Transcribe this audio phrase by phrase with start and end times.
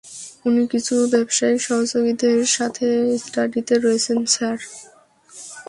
[0.45, 2.87] উনি কিছু ব্যবসায়িক সহযোগীদের সাথে
[3.17, 4.57] স্টাডিতে রয়েছেন, স্যার।